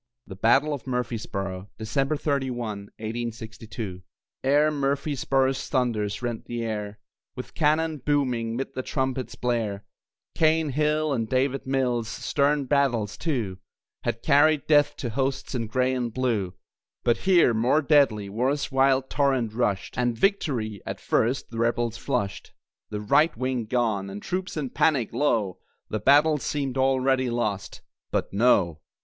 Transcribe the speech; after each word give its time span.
THE 0.25 0.35
BATTLE 0.35 0.73
OF 0.73 0.87
MURFREESBORO 0.87 1.69
[December 1.77 2.17
31, 2.17 2.89
1862] 2.97 4.01
Ere 4.43 4.71
Murfreesboro's 4.71 5.69
thunders 5.69 6.23
rent 6.23 6.45
the 6.45 6.63
air 6.65 6.97
With 7.35 7.53
cannon 7.53 7.97
booming 7.97 8.55
'mid 8.55 8.73
the 8.73 8.81
trumpet's 8.81 9.35
blare 9.35 9.85
Cane 10.33 10.69
Hill 10.69 11.13
and 11.13 11.29
David 11.29 11.67
Mills, 11.67 12.07
stern 12.09 12.65
battles, 12.65 13.15
too, 13.15 13.59
Had 14.01 14.23
carried 14.23 14.65
death 14.65 14.95
to 14.97 15.11
hosts 15.11 15.53
in 15.53 15.67
Gray 15.67 15.93
and 15.93 16.11
Blue. 16.11 16.55
But 17.03 17.17
here, 17.17 17.53
more 17.53 17.83
deadly, 17.83 18.27
war's 18.27 18.71
wild 18.71 19.07
torrent 19.07 19.53
rushed, 19.53 19.99
And 19.99 20.17
victory, 20.17 20.81
at 20.83 20.99
first, 20.99 21.51
the 21.51 21.59
Rebels 21.59 21.97
flushed. 21.97 22.53
The 22.89 23.01
"right 23.01 23.37
wing" 23.37 23.65
gone, 23.65 24.09
and 24.09 24.19
troops 24.19 24.57
in 24.57 24.71
panic, 24.71 25.13
lo! 25.13 25.59
The 25.89 25.99
battle 25.99 26.39
seemed 26.39 26.75
already 26.79 27.29
lost. 27.29 27.83
But, 28.09 28.33
No. 28.33 28.79